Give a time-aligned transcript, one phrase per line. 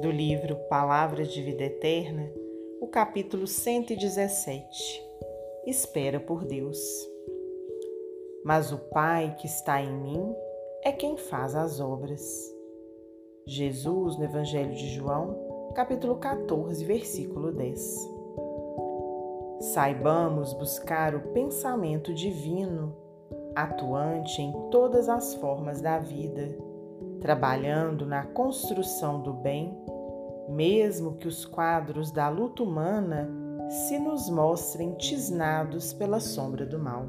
[0.00, 2.32] do livro Palavras de Vida Eterna,
[2.80, 5.02] o capítulo 117.
[5.66, 6.78] Espera por Deus.
[8.42, 10.34] Mas o Pai que está em mim
[10.82, 12.22] é quem faz as obras.
[13.46, 18.08] Jesus, no Evangelho de João, capítulo 14, versículo 10.
[19.60, 22.96] Saibamos buscar o pensamento divino,
[23.54, 26.69] atuante em todas as formas da vida
[27.20, 29.76] trabalhando na construção do bem,
[30.48, 33.28] mesmo que os quadros da luta humana
[33.68, 37.06] se nos mostrem tisnados pela sombra do mal.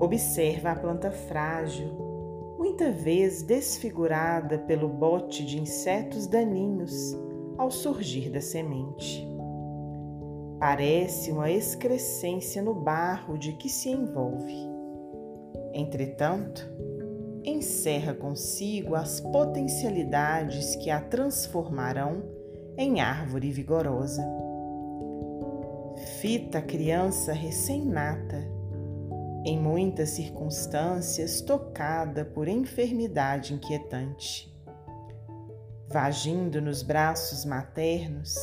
[0.00, 7.14] Observa a planta frágil, muita vez desfigurada pelo bote de insetos daninhos
[7.58, 9.28] ao surgir da semente.
[10.58, 14.56] Parece uma excrescência no barro de que se envolve.
[15.74, 16.68] Entretanto,
[17.44, 22.22] encerra consigo as potencialidades que a transformarão
[22.76, 24.24] em árvore vigorosa.
[26.20, 28.48] Fita a criança recém-nata,
[29.44, 34.50] em muitas circunstâncias tocada por enfermidade inquietante.
[35.88, 38.34] Vagindo nos braços maternos,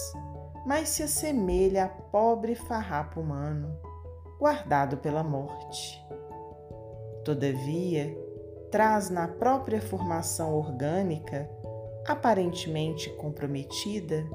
[0.66, 3.76] mas se assemelha a pobre farrapo humano,
[4.38, 6.00] guardado pela morte.
[7.26, 8.16] Todavia,
[8.72, 11.50] traz na própria formação orgânica,
[12.08, 14.26] aparentemente comprometida,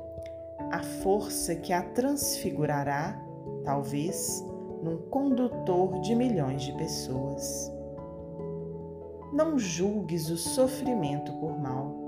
[0.70, 3.20] a força que a transfigurará,
[3.64, 4.44] talvez,
[4.82, 7.72] num condutor de milhões de pessoas.
[9.32, 12.05] Não julgues o sofrimento por mal.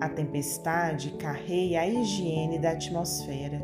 [0.00, 3.62] A tempestade carreia a higiene da atmosfera.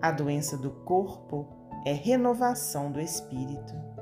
[0.00, 1.46] A doença do corpo
[1.86, 3.93] é renovação do espírito.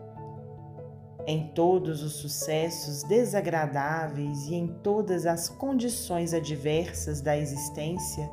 [1.27, 8.29] Em todos os sucessos desagradáveis e em todas as condições adversas da existência,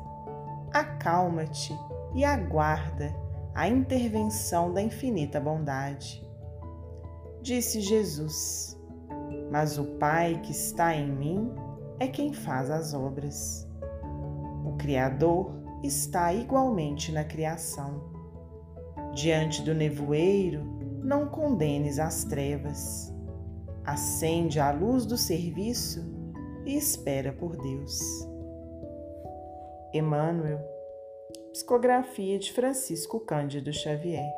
[0.72, 1.72] acalma-te
[2.14, 3.14] e aguarda
[3.54, 6.24] a intervenção da infinita bondade.
[7.40, 8.76] Disse Jesus:
[9.52, 11.52] Mas o Pai que está em mim
[12.00, 13.68] é quem faz as obras.
[14.64, 18.10] O Criador está igualmente na criação.
[19.14, 23.12] Diante do nevoeiro, não condenes as trevas.
[23.84, 26.04] Acende a luz do serviço
[26.64, 27.98] e espera por Deus.
[29.92, 30.60] Emmanuel,
[31.52, 34.30] psicografia de Francisco Cândido Xavier.